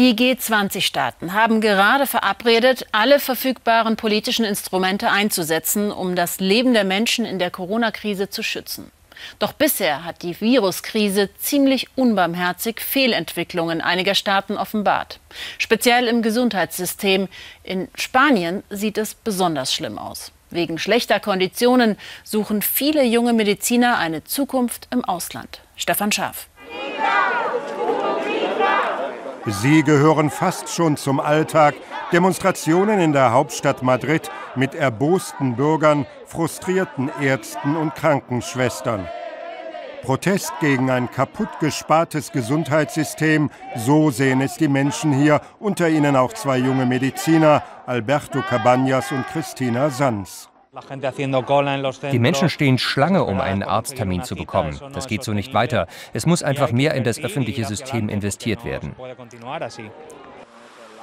Die 0.00 0.14
G20-Staaten 0.14 1.34
haben 1.34 1.60
gerade 1.60 2.06
verabredet, 2.06 2.86
alle 2.90 3.20
verfügbaren 3.20 3.96
politischen 3.96 4.46
Instrumente 4.46 5.10
einzusetzen, 5.10 5.92
um 5.92 6.16
das 6.16 6.40
Leben 6.40 6.72
der 6.72 6.84
Menschen 6.84 7.26
in 7.26 7.38
der 7.38 7.50
Corona-Krise 7.50 8.30
zu 8.30 8.42
schützen. 8.42 8.90
Doch 9.38 9.52
bisher 9.52 10.02
hat 10.02 10.22
die 10.22 10.40
Viruskrise 10.40 11.28
ziemlich 11.36 11.88
unbarmherzig 11.96 12.80
Fehlentwicklungen 12.80 13.82
einiger 13.82 14.14
Staaten 14.14 14.56
offenbart. 14.56 15.20
Speziell 15.58 16.08
im 16.08 16.22
Gesundheitssystem. 16.22 17.28
In 17.62 17.88
Spanien 17.94 18.62
sieht 18.70 18.96
es 18.96 19.12
besonders 19.12 19.74
schlimm 19.74 19.98
aus. 19.98 20.32
Wegen 20.48 20.78
schlechter 20.78 21.20
Konditionen 21.20 21.98
suchen 22.24 22.62
viele 22.62 23.04
junge 23.04 23.34
Mediziner 23.34 23.98
eine 23.98 24.24
Zukunft 24.24 24.88
im 24.90 25.04
Ausland. 25.04 25.60
Stefan 25.76 26.10
Schaaf. 26.10 26.48
Sie 29.50 29.82
gehören 29.82 30.30
fast 30.30 30.68
schon 30.68 30.96
zum 30.96 31.18
Alltag. 31.18 31.74
Demonstrationen 32.12 33.00
in 33.00 33.12
der 33.12 33.32
Hauptstadt 33.32 33.82
Madrid 33.82 34.30
mit 34.54 34.74
erbosten 34.74 35.56
Bürgern, 35.56 36.06
frustrierten 36.26 37.10
Ärzten 37.20 37.76
und 37.76 37.94
Krankenschwestern. 37.94 39.08
Protest 40.02 40.52
gegen 40.60 40.90
ein 40.90 41.10
kaputt 41.10 41.48
gespartes 41.60 42.32
Gesundheitssystem, 42.32 43.50
so 43.76 44.10
sehen 44.10 44.40
es 44.40 44.56
die 44.56 44.68
Menschen 44.68 45.12
hier, 45.12 45.40
unter 45.58 45.88
ihnen 45.88 46.16
auch 46.16 46.32
zwei 46.32 46.56
junge 46.58 46.86
Mediziner, 46.86 47.62
Alberto 47.86 48.40
Cabañas 48.40 49.12
und 49.12 49.26
Christina 49.26 49.90
Sanz. 49.90 50.48
Die 52.12 52.18
Menschen 52.20 52.48
stehen 52.48 52.78
Schlange, 52.78 53.24
um 53.24 53.40
einen 53.40 53.64
Arzttermin 53.64 54.22
zu 54.22 54.36
bekommen. 54.36 54.78
Das 54.92 55.08
geht 55.08 55.24
so 55.24 55.32
nicht 55.32 55.52
weiter. 55.52 55.88
Es 56.12 56.26
muss 56.26 56.44
einfach 56.44 56.70
mehr 56.70 56.94
in 56.94 57.02
das 57.02 57.18
öffentliche 57.18 57.64
System 57.64 58.08
investiert 58.08 58.64
werden. 58.64 58.94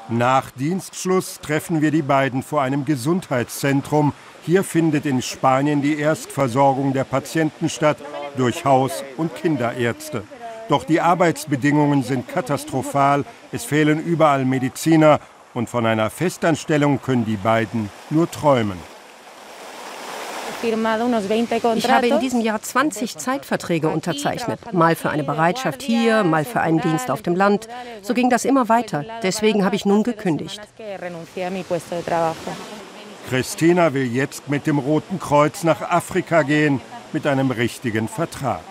Nach 0.07 0.51
Dienstschluss 0.51 1.41
treffen 1.41 1.81
wir 1.81 1.91
die 1.91 2.01
beiden 2.01 2.43
vor 2.43 2.61
einem 2.61 2.85
Gesundheitszentrum. 2.85 4.13
Hier 4.45 4.63
findet 4.63 5.05
in 5.05 5.21
Spanien 5.21 5.81
die 5.81 5.99
Erstversorgung 5.99 6.93
der 6.93 7.03
Patienten 7.03 7.67
statt 7.67 7.97
durch 8.37 8.63
Haus- 8.63 9.03
und 9.17 9.35
Kinderärzte. 9.35 10.23
Doch 10.69 10.85
die 10.85 11.01
Arbeitsbedingungen 11.01 12.03
sind 12.03 12.29
katastrophal. 12.29 13.25
Es 13.51 13.65
fehlen 13.65 14.01
überall 14.01 14.45
Mediziner 14.45 15.19
und 15.53 15.67
von 15.67 15.85
einer 15.85 16.09
Festanstellung 16.09 17.01
können 17.01 17.25
die 17.25 17.35
beiden 17.35 17.89
nur 18.09 18.31
träumen. 18.31 18.77
Ich 20.63 21.91
habe 21.91 22.07
in 22.07 22.19
diesem 22.19 22.41
Jahr 22.41 22.61
20 22.61 23.17
Zeitverträge 23.17 23.89
unterzeichnet. 23.89 24.73
Mal 24.73 24.95
für 24.95 25.09
eine 25.09 25.23
Bereitschaft 25.23 25.81
hier, 25.81 26.23
mal 26.23 26.45
für 26.45 26.61
einen 26.61 26.81
Dienst 26.81 27.11
auf 27.11 27.21
dem 27.21 27.35
Land. 27.35 27.67
So 28.01 28.13
ging 28.13 28.29
das 28.29 28.45
immer 28.45 28.69
weiter. 28.69 29.05
Deswegen 29.23 29.63
habe 29.63 29.75
ich 29.75 29.85
nun 29.85 30.03
gekündigt. 30.03 30.61
Christina 33.29 33.93
will 33.93 34.05
jetzt 34.05 34.47
mit 34.47 34.67
dem 34.67 34.79
Roten 34.79 35.19
Kreuz 35.19 35.63
nach 35.63 35.81
Afrika 35.81 36.43
gehen, 36.43 36.81
mit 37.13 37.27
einem 37.27 37.51
richtigen 37.51 38.07
Vertrag. 38.07 38.61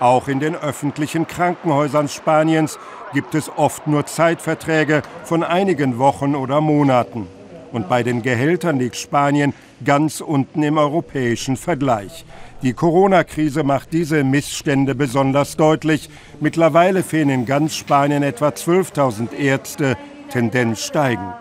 Auch 0.00 0.28
in 0.28 0.38
den 0.38 0.54
öffentlichen 0.54 1.26
Krankenhäusern 1.26 2.08
Spaniens 2.08 2.78
gibt 3.12 3.34
es 3.34 3.50
oft 3.56 3.86
nur 3.86 4.06
Zeitverträge 4.06 5.02
von 5.24 5.42
einigen 5.42 5.98
Wochen 5.98 6.36
oder 6.36 6.60
Monaten. 6.60 7.26
Und 7.72 7.88
bei 7.88 8.02
den 8.02 8.22
Gehältern 8.22 8.78
liegt 8.78 8.96
Spanien 8.96 9.52
ganz 9.84 10.20
unten 10.20 10.62
im 10.62 10.78
europäischen 10.78 11.56
Vergleich. 11.56 12.24
Die 12.62 12.72
Corona-Krise 12.72 13.62
macht 13.62 13.92
diese 13.92 14.24
Missstände 14.24 14.94
besonders 14.94 15.56
deutlich. 15.56 16.10
Mittlerweile 16.40 17.02
fehlen 17.02 17.30
in 17.30 17.46
ganz 17.46 17.76
Spanien 17.76 18.22
etwa 18.22 18.48
12.000 18.48 19.32
Ärzte, 19.34 19.96
Tendenz 20.30 20.82
steigend. 20.82 21.34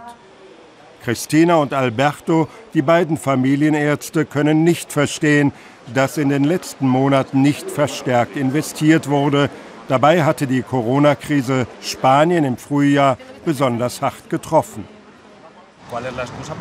Christina 1.04 1.56
und 1.56 1.74
Alberto, 1.74 2.50
die 2.74 2.82
beiden 2.82 3.18
Familienärzte, 3.18 4.26
können 4.26 4.64
nicht 4.64 4.92
verstehen, 4.92 5.54
dass 5.94 6.18
in 6.18 6.30
den 6.30 6.44
letzten 6.44 6.88
Monaten 6.88 7.42
nicht 7.42 7.72
verstärkt 7.72 8.36
investiert 8.36 9.10
wurde. 9.10 9.50
Dabei 9.88 10.24
hatte 10.24 10.48
die 10.48 10.62
Corona-Krise 10.62 11.66
Spanien 11.82 12.44
im 12.44 12.58
Frühjahr 12.58 13.18
besonders 13.46 14.02
hart 14.02 14.30
getroffen. 14.30 14.97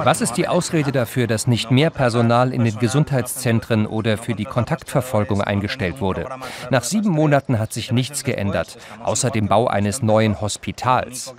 Was 0.04 0.20
ist 0.20 0.34
die 0.34 0.46
Ausrede 0.46 0.92
dafür, 0.92 1.26
dass 1.26 1.46
nicht 1.46 1.70
mehr 1.70 1.90
Personal 1.90 2.52
in 2.52 2.64
den 2.64 2.78
Gesundheitszentren 2.78 3.86
oder 3.86 4.18
für 4.18 4.34
die 4.34 4.44
Kontaktverfolgung 4.44 5.40
eingestellt 5.40 6.00
wurde? 6.00 6.26
Nach 6.70 6.84
sieben 6.84 7.10
Monaten 7.10 7.58
hat 7.58 7.72
sich 7.72 7.90
nichts 7.90 8.24
geändert, 8.24 8.78
außer 9.02 9.30
dem 9.30 9.48
Bau 9.48 9.66
eines 9.66 10.02
neuen 10.02 10.40
Hospitals. 10.40 11.34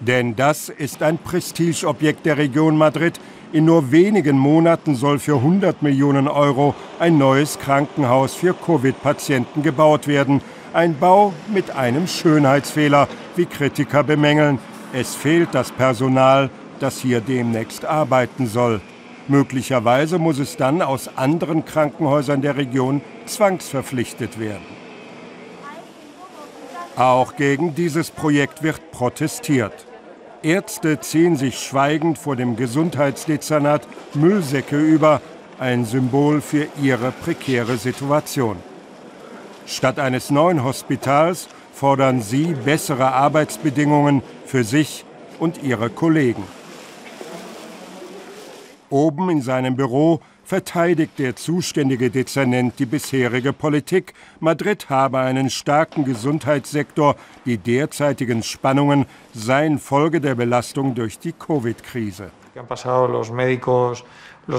Denn 0.00 0.34
das 0.34 0.68
ist 0.70 1.02
ein 1.02 1.18
Prestigeobjekt 1.18 2.24
der 2.26 2.38
Region 2.38 2.76
Madrid. 2.76 3.20
In 3.52 3.66
nur 3.66 3.90
wenigen 3.90 4.38
Monaten 4.38 4.94
soll 4.94 5.18
für 5.18 5.36
100 5.36 5.82
Millionen 5.82 6.26
Euro 6.26 6.74
ein 6.98 7.18
neues 7.18 7.58
Krankenhaus 7.58 8.34
für 8.34 8.54
Covid-Patienten 8.54 9.62
gebaut 9.62 10.06
werden. 10.06 10.40
Ein 10.72 10.96
Bau 10.96 11.32
mit 11.48 11.72
einem 11.72 12.06
Schönheitsfehler, 12.06 13.08
wie 13.36 13.46
Kritiker 13.46 14.04
bemängeln. 14.04 14.58
Es 14.92 15.14
fehlt 15.14 15.50
das 15.52 15.70
Personal, 15.70 16.50
das 16.80 16.98
hier 17.00 17.20
demnächst 17.20 17.84
arbeiten 17.84 18.46
soll. 18.48 18.80
Möglicherweise 19.28 20.18
muss 20.18 20.40
es 20.40 20.56
dann 20.56 20.82
aus 20.82 21.16
anderen 21.16 21.64
Krankenhäusern 21.64 22.42
der 22.42 22.56
Region 22.56 23.00
zwangsverpflichtet 23.26 24.40
werden. 24.40 24.80
Auch 26.96 27.36
gegen 27.36 27.74
dieses 27.74 28.10
Projekt 28.10 28.64
wird 28.64 28.90
protestiert. 28.90 29.86
Ärzte 30.42 30.98
ziehen 31.00 31.36
sich 31.36 31.60
schweigend 31.60 32.18
vor 32.18 32.34
dem 32.34 32.56
Gesundheitsdezernat 32.56 33.86
Müllsäcke 34.14 34.78
über, 34.78 35.20
ein 35.60 35.84
Symbol 35.84 36.40
für 36.40 36.66
ihre 36.82 37.12
prekäre 37.12 37.76
Situation. 37.76 38.56
Statt 39.66 39.98
eines 40.00 40.30
neuen 40.30 40.64
Hospitals 40.64 41.48
fordern 41.80 42.20
sie 42.20 42.54
bessere 42.66 43.12
Arbeitsbedingungen 43.12 44.20
für 44.44 44.64
sich 44.64 45.06
und 45.38 45.62
ihre 45.62 45.88
Kollegen. 45.88 46.44
Oben 48.90 49.30
in 49.30 49.40
seinem 49.40 49.76
Büro 49.76 50.20
verteidigt 50.44 51.18
der 51.18 51.36
zuständige 51.36 52.10
Dezernent 52.10 52.78
die 52.78 52.84
bisherige 52.84 53.54
Politik. 53.54 54.12
Madrid 54.40 54.90
habe 54.90 55.20
einen 55.20 55.48
starken 55.48 56.04
Gesundheitssektor. 56.04 57.16
Die 57.46 57.56
derzeitigen 57.56 58.42
Spannungen 58.42 59.06
seien 59.32 59.78
Folge 59.78 60.20
der 60.20 60.34
Belastung 60.34 60.94
durch 60.94 61.18
die 61.18 61.32
Covid-Krise. 61.32 62.30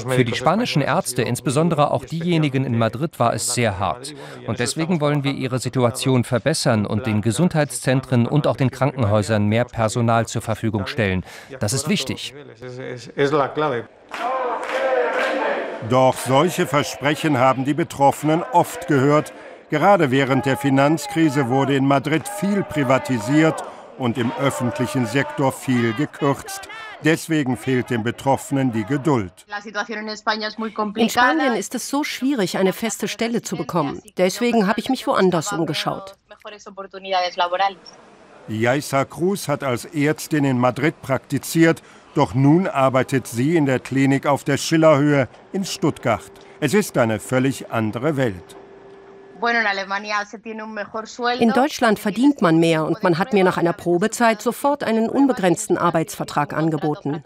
Für 0.08 0.24
die 0.24 0.36
spanischen 0.36 0.82
Ärzte, 0.82 1.22
insbesondere 1.24 1.92
auch 1.92 2.06
diejenigen 2.06 2.66
in 2.66 2.78
Madrid, 2.78 3.20
war 3.20 3.34
es 3.34 3.54
sehr 3.54 3.80
hart. 3.80 4.14
Und 4.48 4.60
deswegen 4.60 5.02
wollen 5.02 5.24
wir 5.24 5.34
ihre 5.34 5.60
Situation 5.60 6.24
verbessern 6.24 6.86
und 6.86 7.06
den 7.06 7.22
Gesundheitszentren 7.22 8.26
und 8.28 8.48
auch 8.48 8.56
den 8.56 8.72
Krankenhäusern 8.72 9.46
mehr 9.46 9.66
Personal 9.66 10.28
zur 10.28 10.42
Verfügung 10.42 10.88
stellen. 10.88 11.24
Das 11.60 11.74
ist 11.74 11.90
wichtig. 11.90 12.34
Doch 15.90 16.16
solche 16.16 16.68
Versprechen 16.68 17.40
haben 17.40 17.66
die 17.66 17.74
Betroffenen 17.74 18.44
oft 18.54 18.88
gehört. 18.88 19.34
Gerade 19.72 20.12
während 20.12 20.46
der 20.46 20.58
Finanzkrise 20.58 21.50
wurde 21.50 21.76
in 21.76 21.86
Madrid 21.86 22.28
viel 22.28 22.64
privatisiert 22.64 23.64
und 23.98 24.18
im 24.18 24.32
öffentlichen 24.40 25.06
Sektor 25.06 25.52
viel 25.52 25.94
gekürzt. 25.94 26.68
Deswegen 27.04 27.58
fehlt 27.58 27.90
den 27.90 28.04
Betroffenen 28.04 28.72
die 28.72 28.84
Geduld. 28.84 29.46
In 30.96 31.10
Spanien 31.10 31.56
ist 31.56 31.76
es 31.76 31.90
so 31.90 32.04
schwierig, 32.04 32.58
eine 32.58 32.74
feste 32.74 33.08
Stelle 33.08 33.42
zu 33.42 33.58
bekommen. 33.58 34.02
Deswegen 34.18 34.68
habe 34.68 34.80
ich 34.80 34.90
mich 34.90 35.08
woanders 35.08 35.52
umgeschaut. 35.52 36.16
Yaisa 38.48 39.06
Cruz 39.06 39.48
hat 39.48 39.64
als 39.64 39.86
Ärztin 39.86 40.44
in 40.46 40.58
Madrid 40.58 41.02
praktiziert, 41.02 41.82
doch 42.16 42.34
nun 42.34 42.68
arbeitet 42.68 43.28
sie 43.28 43.56
in 43.56 43.66
der 43.66 43.80
Klinik 43.80 44.26
auf 44.26 44.44
der 44.44 44.58
Schillerhöhe 44.58 45.30
in 45.54 45.64
Stuttgart. 45.64 46.32
Es 46.60 46.74
ist 46.74 46.98
eine 46.98 47.20
völlig 47.20 47.72
andere 47.72 48.18
Welt. 48.18 48.58
In 51.40 51.50
Deutschland 51.50 52.00
verdient 52.00 52.42
man 52.42 52.60
mehr 52.60 52.86
und 52.86 53.02
man 53.04 53.18
hat 53.18 53.34
mir 53.34 53.44
nach 53.44 53.58
einer 53.58 53.74
Probezeit 53.74 54.42
sofort 54.42 54.84
einen 54.84 55.10
unbegrenzten 55.10 55.78
Arbeitsvertrag 55.78 56.54
angeboten. 56.54 57.24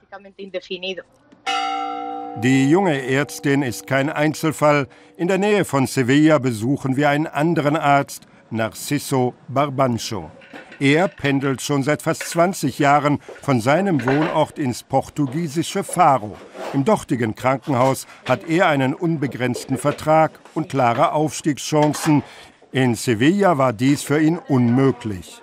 Die 2.37 2.69
junge 2.69 3.07
Ärztin 3.07 3.61
ist 3.61 3.87
kein 3.87 4.09
Einzelfall. 4.09 4.87
In 5.17 5.27
der 5.27 5.37
Nähe 5.37 5.63
von 5.63 5.87
Sevilla 5.87 6.37
besuchen 6.39 6.97
wir 6.97 7.09
einen 7.09 7.27
anderen 7.27 7.77
Arzt, 7.77 8.27
Narciso 8.49 9.33
Barbancho. 9.47 10.31
Er 10.79 11.07
pendelt 11.07 11.61
schon 11.61 11.83
seit 11.83 12.01
fast 12.01 12.23
20 12.23 12.79
Jahren 12.79 13.19
von 13.41 13.61
seinem 13.61 14.05
Wohnort 14.05 14.59
ins 14.59 14.83
portugiesische 14.83 15.83
Faro. 15.83 16.35
Im 16.73 16.83
dortigen 16.83 17.35
Krankenhaus 17.35 18.07
hat 18.25 18.49
er 18.49 18.67
einen 18.67 18.93
unbegrenzten 18.93 19.77
Vertrag 19.77 20.31
und 20.53 20.69
klare 20.69 21.13
Aufstiegschancen. 21.13 22.23
In 22.71 22.95
Sevilla 22.95 23.57
war 23.57 23.71
dies 23.71 24.03
für 24.03 24.19
ihn 24.19 24.37
unmöglich. 24.37 25.41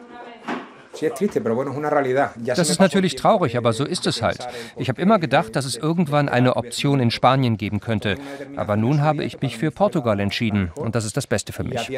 Das 2.45 2.69
ist 2.69 2.81
natürlich 2.81 3.17
traurig, 3.17 3.57
aber 3.57 3.73
so 3.73 3.85
ist 3.85 4.07
es 4.07 4.21
halt. 4.21 4.47
Ich 4.77 4.91
habe 4.91 5.01
immer 5.01 5.19
gedacht, 5.19 5.57
dass 5.57 5.65
es 5.65 5.77
irgendwann 5.77 6.29
eine 6.29 6.57
Option 6.57 7.01
in 7.01 7.11
Spanien 7.11 7.57
geben 7.57 7.81
könnte. 7.81 8.19
Aber 8.57 8.77
nun 8.77 9.01
habe 9.01 9.25
ich 9.25 9.41
mich 9.41 9.57
für 9.57 9.71
Portugal 9.71 10.21
entschieden 10.21 10.71
und 10.75 10.95
das 10.95 11.07
ist 11.07 11.17
das 11.17 11.27
Beste 11.27 11.53
für 11.53 11.65
mich. 11.65 11.89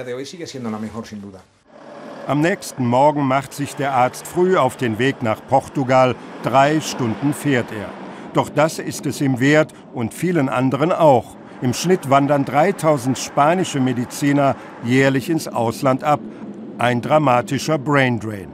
Am 2.26 2.40
nächsten 2.40 2.86
Morgen 2.86 3.26
macht 3.26 3.52
sich 3.52 3.76
der 3.76 3.92
Arzt 3.92 4.26
früh 4.26 4.56
auf 4.56 4.78
den 4.78 4.98
Weg 4.98 5.22
nach 5.22 5.46
Portugal. 5.46 6.14
Drei 6.42 6.80
Stunden 6.80 7.34
fährt 7.34 7.70
er. 7.70 7.90
Doch 8.32 8.48
das 8.48 8.78
ist 8.78 9.04
es 9.04 9.20
ihm 9.20 9.40
wert 9.40 9.74
und 9.92 10.14
vielen 10.14 10.48
anderen 10.48 10.90
auch. 10.90 11.36
Im 11.60 11.74
Schnitt 11.74 12.08
wandern 12.08 12.46
3000 12.46 13.18
spanische 13.18 13.78
Mediziner 13.78 14.56
jährlich 14.84 15.28
ins 15.28 15.48
Ausland 15.48 16.02
ab. 16.02 16.20
Ein 16.78 17.02
dramatischer 17.02 17.76
Braindrain. 17.76 18.48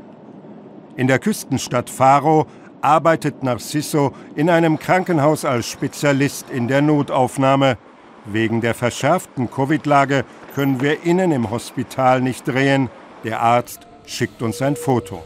In 0.97 1.07
der 1.07 1.21
Küstenstadt 1.21 1.91
Faro 1.91 2.47
arbeitet 2.81 3.45
Narciso 3.45 4.13
in 4.35 4.51
einem 4.51 4.81
Krankenhaus 4.81 5.45
als 5.45 5.69
Spezialist 5.69 6.51
in 6.51 6.67
der 6.67 6.83
Notaufnahme. 6.83 7.79
Wegen 8.27 8.61
der 8.61 8.75
verschärften 8.75 9.49
Covid-Lage 9.49 10.25
können 10.57 10.81
wir 10.81 11.05
innen 11.05 11.31
im 11.31 11.51
Hospital 11.51 12.21
nicht 12.21 12.49
drehen. 12.49 12.91
Der 13.25 13.41
Arzt 13.41 13.81
schickt 14.07 14.43
uns 14.43 14.63
ein 14.63 14.77
Foto. 14.77 15.23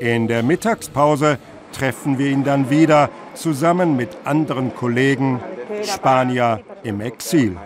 In 0.00 0.26
der 0.26 0.42
Mittagspause 0.42 1.38
treffen 1.72 2.18
wir 2.18 2.28
ihn 2.28 2.44
dann 2.44 2.70
wieder 2.70 3.10
zusammen 3.34 3.96
mit 3.96 4.10
anderen 4.24 4.74
Kollegen, 4.74 5.40
Spanier 5.82 6.60
im 6.82 7.00
Exil. 7.00 7.56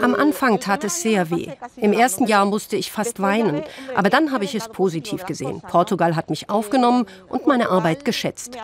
Am 0.00 0.14
Anfang 0.14 0.60
tat 0.60 0.84
es 0.84 1.02
sehr 1.02 1.30
weh. 1.30 1.48
Im 1.76 1.92
ersten 1.92 2.26
Jahr 2.26 2.44
musste 2.44 2.76
ich 2.76 2.92
fast 2.92 3.20
weinen. 3.20 3.62
Aber 3.96 4.10
dann 4.10 4.30
habe 4.32 4.44
ich 4.44 4.54
es 4.54 4.68
positiv 4.68 5.24
gesehen. 5.24 5.60
Portugal 5.60 6.14
hat 6.14 6.30
mich 6.30 6.50
aufgenommen 6.50 7.06
und 7.28 7.46
meine 7.46 7.70
Arbeit 7.70 8.04
geschätzt. 8.04 8.56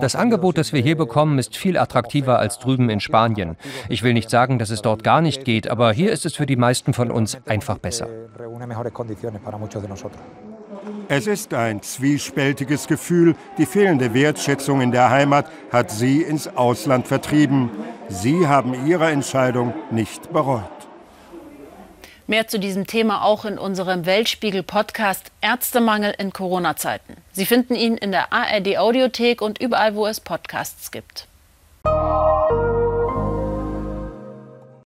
Das 0.00 0.16
Angebot, 0.16 0.58
das 0.58 0.72
wir 0.72 0.82
hier 0.82 0.96
bekommen, 0.96 1.38
ist 1.38 1.56
viel 1.56 1.78
attraktiver 1.78 2.38
als 2.38 2.58
drüben 2.58 2.90
in 2.90 3.00
Spanien. 3.00 3.56
Ich 3.88 4.02
will 4.02 4.12
nicht 4.14 4.30
sagen, 4.30 4.58
dass 4.58 4.70
es 4.70 4.82
dort 4.82 5.04
gar 5.04 5.20
nicht 5.20 5.44
geht, 5.44 5.70
aber 5.70 5.92
hier 5.92 6.12
ist 6.12 6.26
es 6.26 6.34
für 6.34 6.46
die 6.46 6.56
meisten 6.56 6.92
von 6.92 7.10
uns 7.10 7.38
einfach 7.46 7.78
besser. 7.78 8.08
Es 11.08 11.26
ist 11.26 11.54
ein 11.54 11.82
zwiespältiges 11.82 12.86
Gefühl. 12.86 13.34
Die 13.58 13.66
fehlende 13.66 14.14
Wertschätzung 14.14 14.80
in 14.80 14.92
der 14.92 15.10
Heimat 15.10 15.46
hat 15.72 15.90
sie 15.90 16.22
ins 16.22 16.48
Ausland 16.56 17.06
vertrieben. 17.06 17.70
Sie 18.08 18.46
haben 18.46 18.86
ihre 18.86 19.10
Entscheidung 19.10 19.74
nicht 19.90 20.32
bereut. 20.32 20.79
Mehr 22.30 22.46
zu 22.46 22.60
diesem 22.60 22.86
Thema 22.86 23.24
auch 23.24 23.44
in 23.44 23.58
unserem 23.58 24.06
Weltspiegel-Podcast 24.06 25.32
Ärztemangel 25.40 26.14
in 26.16 26.32
Corona-Zeiten. 26.32 27.16
Sie 27.32 27.44
finden 27.44 27.74
ihn 27.74 27.96
in 27.96 28.12
der 28.12 28.32
ARD-Audiothek 28.32 29.42
und 29.42 29.60
überall, 29.60 29.96
wo 29.96 30.06
es 30.06 30.20
Podcasts 30.20 30.92
gibt. 30.92 31.26